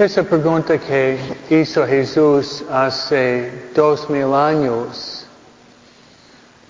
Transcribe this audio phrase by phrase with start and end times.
[0.00, 1.18] Esa pregunta que
[1.50, 5.26] hizo Jesús hace dos mil años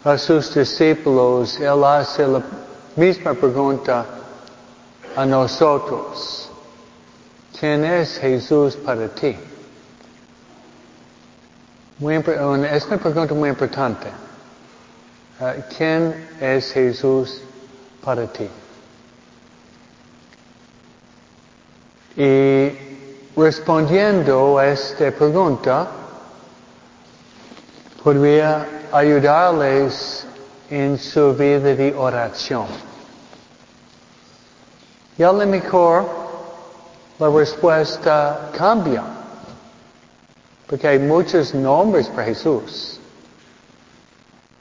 [0.03, 2.43] a sus discípulos, Él hace la
[2.97, 4.05] misma pregunta
[5.15, 6.51] a nosotros.
[7.57, 9.37] ¿Quién es Jesús para ti?
[12.01, 14.09] Es una pregunta muy importante.
[15.39, 17.43] Uh, ¿Quién es Jesús
[18.03, 18.49] para ti?
[22.17, 22.80] Y
[23.51, 25.89] respondiendo a esta pregunta,
[28.01, 30.25] podría ayudarles
[30.71, 32.67] en su vida de oración.
[35.19, 36.07] Y a lo mejor
[37.19, 39.03] la respuesta cambia,
[40.69, 43.01] porque hay muchos nombres para Jesús,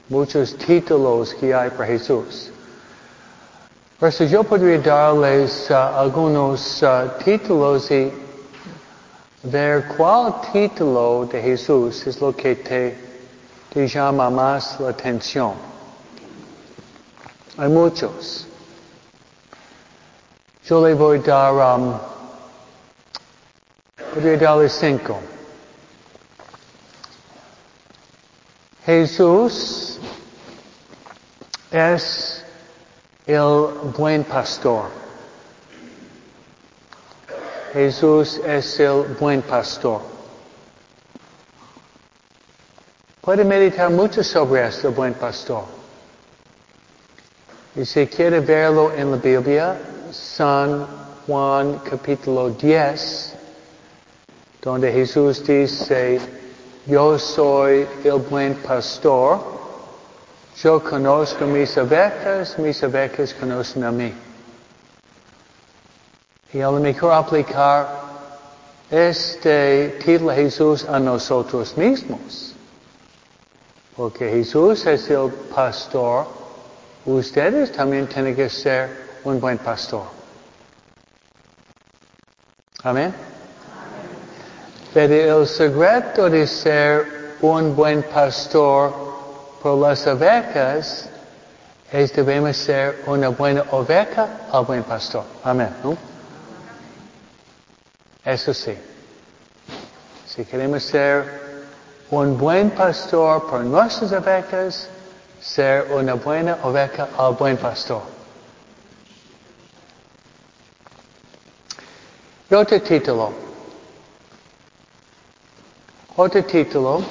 [0.08, 2.50] muchos títulos que hay para Jesús.
[4.00, 8.29] Por yo podría darles uh, algunos uh, títulos y
[9.42, 12.98] ver cuál título de Jesús es lo que te,
[13.72, 15.54] te llama más la atención.
[17.56, 18.46] Hay muchos.
[20.64, 21.94] Yo le voy a dar, um,
[24.14, 25.18] podría darle cinco.
[28.84, 29.98] Jesús
[31.70, 32.44] es
[33.26, 34.99] el buen pastor.
[37.72, 40.00] Jesús es el buen pastor.
[43.20, 45.64] Puede meditar mucho sobre esto, el buen pastor.
[47.76, 49.78] Y si quiere verlo en la Biblia,
[50.10, 50.86] San
[51.26, 53.34] Juan capítulo 10,
[54.60, 56.20] donde Jesús dice,
[56.86, 59.40] yo soy el buen pastor,
[60.60, 64.12] yo conozco mis ovejas, mis ovejas conocen a mí.
[66.52, 67.86] Y a lo mejor aplicar
[68.90, 72.54] este título de Jesús a nosotros mismos.
[73.96, 76.26] Porque Jesús es el pastor.
[77.06, 78.88] Ustedes también tienen que ser
[79.24, 80.02] un buen pastor.
[82.82, 83.14] Amén.
[84.92, 88.92] Pero el secreto de ser un buen pastor
[89.62, 91.08] por las ovejas
[91.92, 95.24] es debemos ser una buena oveja al buen pastor.
[95.44, 95.68] Amén.
[95.84, 96.09] ¿no?
[98.30, 98.72] Eso sí.
[100.24, 101.24] Si queremos ser
[102.12, 104.88] un buen pastor por nuestras ovejas,
[105.40, 108.02] ser una buena oveja al buen pastor.
[112.48, 113.32] Y otro título.
[116.14, 117.02] Otro título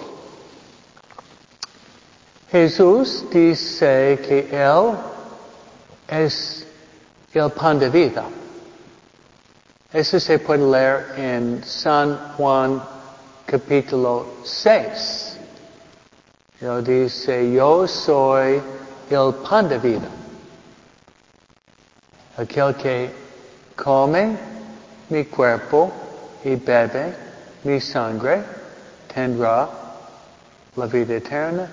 [2.50, 4.98] Jesús dice que Él
[6.08, 6.66] es
[7.34, 8.24] el pan de vida.
[9.92, 12.80] Eso se puede leer en San Juan
[13.48, 15.38] capítulo 6.
[16.62, 18.62] Él dice, yo soy
[19.10, 20.08] el pan de vida.
[22.38, 23.10] Aquel que
[23.76, 24.38] come
[25.10, 25.92] mi cuerpo
[26.44, 27.16] y bebe
[27.64, 28.44] mi sangre
[29.12, 29.68] tendrá
[30.76, 31.68] la vida eterna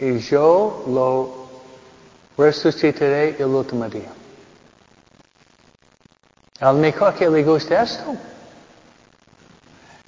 [0.00, 1.46] y yo lo
[2.36, 4.21] resucitaré el último día.
[6.62, 8.14] A lo mejor que le gusta esto.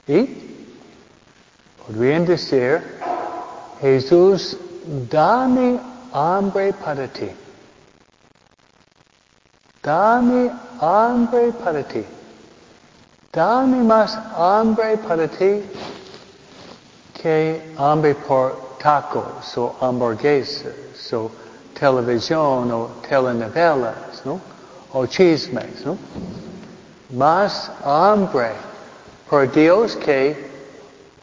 [0.07, 0.29] Y
[1.85, 2.81] podrían decir,
[3.81, 4.57] Jesús,
[5.11, 5.81] dame
[6.13, 7.29] hambre para ti.
[9.83, 12.05] Dame hambre para ti.
[13.33, 15.61] Dame más hambre para ti
[17.21, 21.33] que hambre por tacos o hamburguesas o
[21.75, 24.54] televisión o telenovelas, ¿no?
[24.97, 25.99] O chismes, ¿no?
[27.11, 28.53] Más hambre
[29.29, 30.49] por Dios que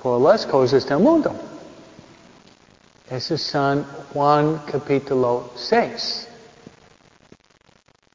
[0.04, 1.34] por las cosas del mundo.
[3.10, 6.28] Ese es San Juan capítulo 6.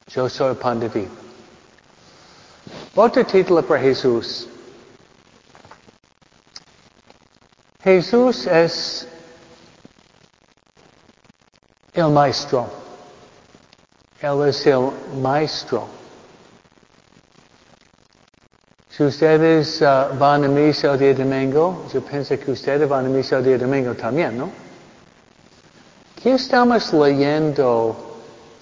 [0.09, 1.09] Yo soy el pan de vida.
[2.93, 4.47] Otro título para Jesús.
[7.83, 9.07] Jesús es
[11.93, 12.86] el maestro.
[14.21, 14.89] Él es el
[15.21, 15.87] maestro.
[18.89, 23.09] Si ustedes uh, van a misa el día domingo, yo pienso que ustedes van a
[23.09, 24.49] misa el día domingo también, ¿no?
[26.21, 27.95] ¿Qué estamos leyendo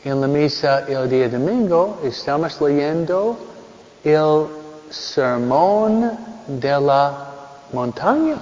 [0.04, 2.02] en la misa el día domingo?
[2.04, 3.38] Estamos leyendo
[4.04, 4.48] el
[4.90, 6.12] sermón
[6.48, 7.28] de la
[7.72, 8.36] montaña.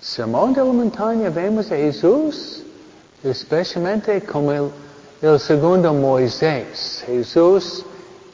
[0.00, 2.62] Sermón de la montaña vemos a Jesús,
[3.24, 4.52] especialmente como
[5.22, 7.02] el, segundo Moisés.
[7.06, 7.84] Jesús,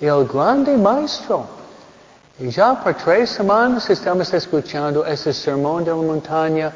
[0.01, 1.47] el grande maestro.
[2.39, 6.73] Y ya por tres semanas estamos escuchando ese sermón de la montaña,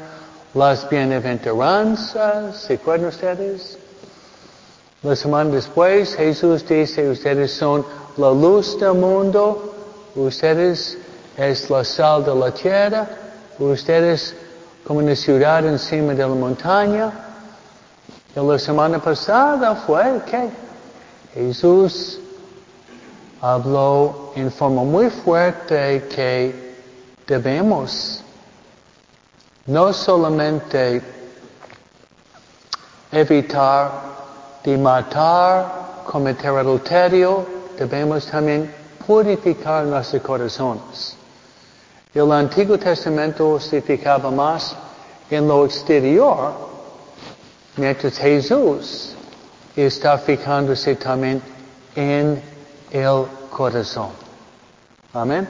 [0.53, 3.77] las bienaventuranzas, ¿se acuerdan ustedes?
[5.03, 7.85] La semana después Jesús dice, ustedes son
[8.17, 9.73] la luz del mundo,
[10.15, 10.97] ustedes
[11.35, 13.07] es la sal de la tierra,
[13.59, 14.33] ustedes
[14.85, 17.11] como una ciudad encima de la montaña.
[18.35, 20.49] Y la semana pasada fue que
[21.33, 22.19] Jesús
[23.39, 26.75] habló en forma muy fuerte que
[27.25, 28.21] debemos
[29.67, 31.01] no solamente
[33.11, 33.91] evitar
[34.63, 37.45] de matar, cometer adulterio,
[37.77, 38.73] debemos también
[39.07, 41.15] purificar nuestros corazones.
[42.13, 44.75] El Antiguo Testamento se fijaba más
[45.29, 46.74] en lo exterior,
[47.77, 49.15] mientras Jesús
[49.75, 51.41] está fijándose también
[51.95, 52.41] en
[52.91, 54.09] el corazón.
[55.13, 55.47] Amén.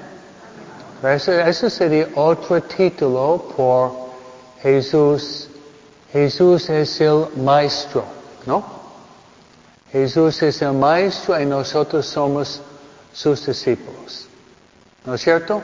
[1.03, 3.91] Ese, sería otro título por
[4.61, 5.49] Jesús.
[6.11, 8.03] Jesús es el maestro,
[8.45, 8.63] ¿no?
[9.91, 12.61] Jesús es el maestro y nosotros somos
[13.13, 14.27] sus discípulos.
[15.05, 15.61] ¿No es cierto?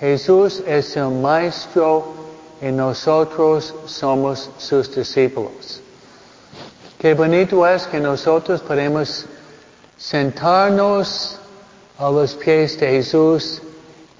[0.00, 2.25] Jesús es el maestro
[2.60, 5.80] y nosotros somos sus discípulos.
[6.98, 9.26] Qué bonito es que nosotros podemos
[9.96, 11.38] sentarnos
[11.98, 13.60] a los pies de Jesús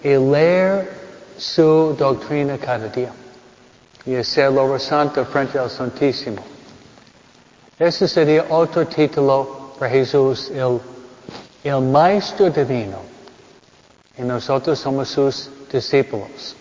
[0.02, 0.90] y leer
[1.38, 3.12] su doctrina cada día
[4.04, 6.42] y hacerlo santo frente al Santísimo.
[7.78, 10.80] Ese sería otro título para Jesús, el,
[11.64, 13.00] el Maestro Divino.
[14.16, 16.56] Y nosotros somos sus discípulos.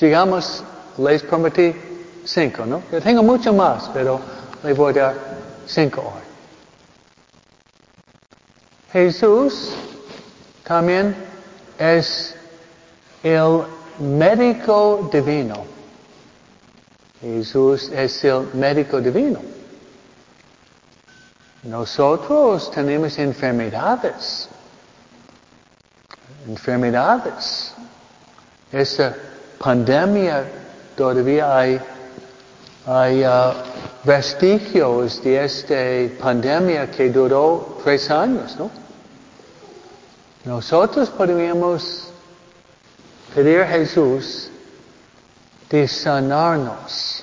[0.00, 0.64] Sigamos,
[0.96, 1.74] les prometí
[2.24, 2.82] cinco, ¿no?
[2.90, 4.18] Yo tengo mucho más, pero
[4.62, 5.14] le voy a dar
[5.66, 6.22] cinco hoy.
[8.94, 9.74] Jesús
[10.64, 11.14] también
[11.78, 12.34] es
[13.22, 13.64] el
[13.98, 15.66] médico divino.
[17.20, 19.42] Jesús es el médico divino.
[21.64, 24.48] Nosotros tenemos enfermedades.
[26.48, 27.74] Enfermedades.
[28.72, 29.14] Esta
[29.60, 30.44] pandemia
[30.96, 31.78] todavía hay,
[32.86, 33.52] hay uh,
[34.04, 38.70] vestigios de esta pandemia que duró tres años, ¿no?
[40.46, 42.08] Nosotros podríamos
[43.34, 44.50] pedir a Jesús
[45.68, 47.22] de sanarnos,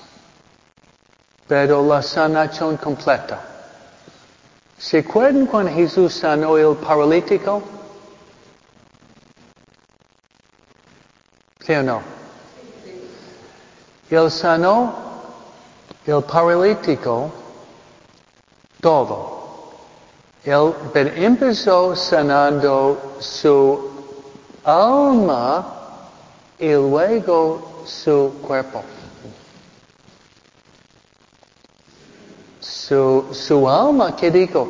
[1.48, 3.42] pero la sanación completa.
[4.78, 7.64] ¿Se acuerdan cuando Jesús sanó el paralítico?
[11.66, 12.17] ¿Sí o no?
[14.10, 14.94] Él sanó
[16.06, 17.30] el paralítico
[18.80, 19.38] todo.
[20.44, 23.90] Él empezó sanando su
[24.64, 25.66] alma
[26.58, 28.82] y luego su cuerpo.
[32.62, 34.70] Su, su alma, ¿qué dijo?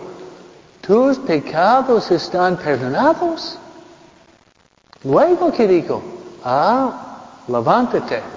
[0.81, 3.59] Tus pecados están perdonados.
[5.03, 6.01] Luego, ¿qué dijo?
[6.43, 8.36] Ah, levántate.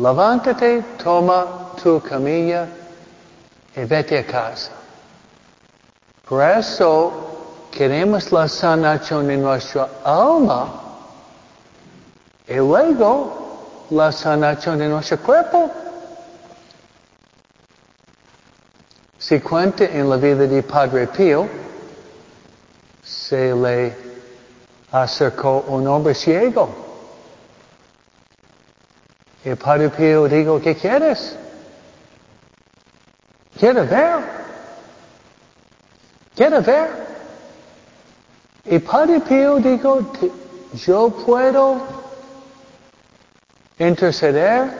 [0.00, 2.66] Levántate, toma tu camilla
[3.76, 4.72] y vete a casa.
[6.26, 7.12] Por eso
[7.70, 10.72] queremos la sanación de nuestra alma
[12.48, 15.70] y luego la sanación de nuestro cuerpo.
[19.18, 21.46] Si cuenta en la vida de Padre Pío,
[23.02, 23.94] se le
[24.92, 26.89] acercó un hombre ciego.
[29.44, 31.36] Y Pío dijo, ¿qué quieres?
[33.58, 34.18] Quiero ver.
[36.34, 36.90] ¿Quiere ver?
[38.66, 40.12] Y Padre Pío dijo,
[40.74, 41.80] yo puedo
[43.78, 44.70] interceder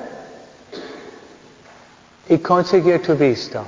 [2.29, 3.65] y conseguir tu vista.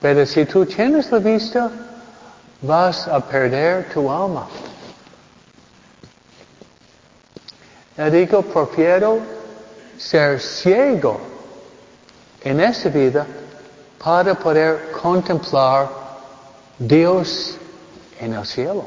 [0.00, 1.70] Pero si tú tienes la vista,
[2.60, 4.48] vas a perder tu alma.
[7.96, 9.41] Le digo, prefiero
[9.98, 11.20] ser ciego
[12.42, 13.26] en esta vida
[14.02, 15.88] para poder contemplar
[16.78, 17.56] Dios
[18.20, 18.84] en el cielo.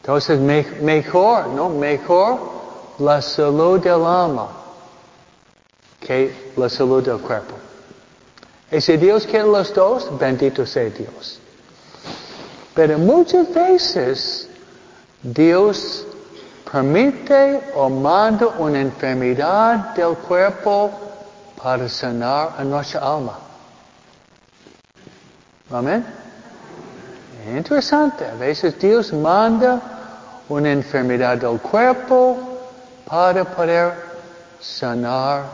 [0.00, 1.68] Entonces, mejor, ¿no?
[1.68, 2.38] Mejor
[2.98, 4.48] la salud del alma
[6.00, 7.54] que la salud del cuerpo.
[8.70, 11.38] Y si Dios quiere los dos, bendito sea Dios.
[12.74, 14.48] Pero muchas veces
[15.22, 16.06] Dios
[16.72, 20.90] permite o manda una enfermedad del cuerpo
[21.62, 23.38] para sanar a nuestra alma.
[25.70, 26.04] Amén.
[27.46, 28.24] Interesante.
[28.24, 29.80] A veces Dios manda
[30.48, 32.38] una enfermedad del cuerpo
[33.04, 33.92] para poder
[34.58, 35.44] sanar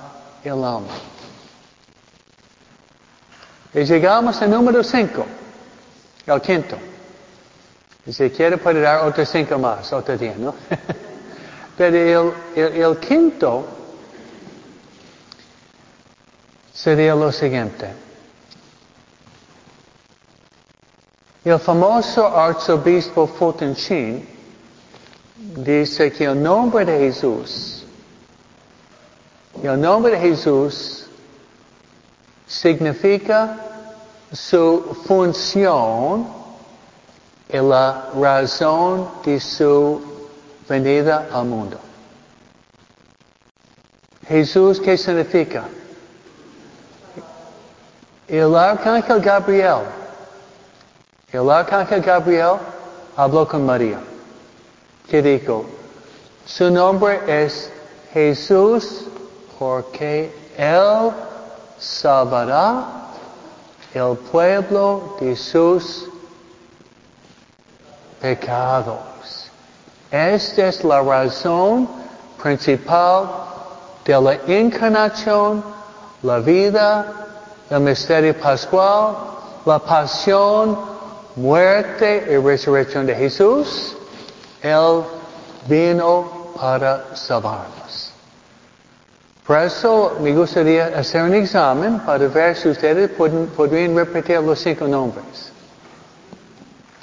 [0.45, 0.95] el alma.
[3.75, 5.27] Y llegamos al número 5,
[6.27, 6.77] el quinto.
[8.07, 10.55] Y si quiere puede dar otros cinco más, otro día, ¿no?
[11.79, 13.65] Pero el, quinto
[16.75, 17.89] sería lo siguiente.
[21.45, 24.29] El famoso arzobispo Fulton Sheen
[25.37, 27.85] dice que el nombre de Jesús,
[29.63, 31.07] el nombre de Jesús
[32.45, 33.57] significa
[34.33, 36.27] su función
[37.49, 40.18] y la razón de su
[40.69, 41.79] venida al mundo.
[44.27, 45.65] Jesús, ¿qué significa?
[48.27, 49.85] El arcángel Gabriel,
[51.33, 52.57] el arcángel Gabriel
[53.17, 54.01] habló con María.
[55.09, 55.65] ¿Qué dijo?
[56.45, 57.71] Su nombre es
[58.13, 59.05] Jesús
[59.59, 61.11] porque Él
[61.79, 62.85] salvará
[63.95, 66.07] el pueblo de sus
[68.21, 69.48] pecados.
[70.11, 71.89] Esta es la razón
[72.43, 73.29] principal
[74.05, 75.63] de la encarnación,
[76.23, 77.07] la vida,
[77.69, 79.17] el misterio pascual,
[79.67, 80.79] la pasión,
[81.37, 83.97] muerte y resurrección de Jesús.
[84.63, 85.03] Él
[85.69, 88.13] vino para salvarnos.
[89.47, 94.87] Por eso me gustaría hacer un examen para ver si ustedes podrían repetir los cinco
[94.87, 95.53] nombres.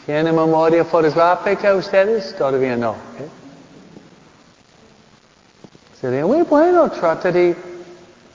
[0.05, 2.35] ¿Tienen memoria fotográfica ustedes?
[2.35, 2.91] Todavía no.
[2.91, 3.29] ¿eh?
[5.99, 7.55] Sería muy bueno, trata de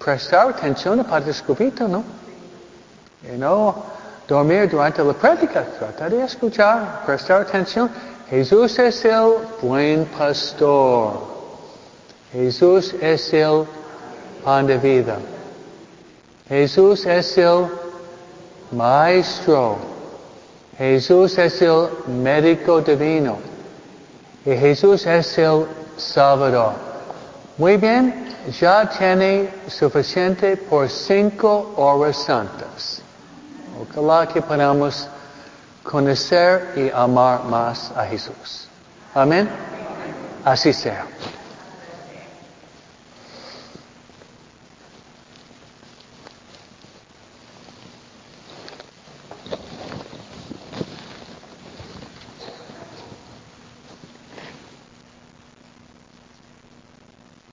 [0.03, 2.03] prestar atención para descubrir, ¿no?
[3.23, 3.85] Y no
[4.27, 7.89] dormir durante la práctica, trata de escuchar, prestar atención.
[8.29, 11.21] Jesús es el buen pastor.
[12.33, 13.65] Jesús es el
[14.45, 15.19] pan de vida.
[16.49, 17.67] Jesús es el
[18.73, 20.00] maestro.
[20.81, 23.37] Jesús es el médico divino.
[24.47, 25.67] Y Jesús es el
[25.99, 26.73] Salvador.
[27.59, 33.03] Muy bien, ya tiene suficiente por cinco horas santas.
[33.79, 35.07] Ojalá que podamos
[35.83, 38.67] conocer y amar más a Jesús.
[39.13, 39.51] Amén.
[40.47, 41.05] Así sea.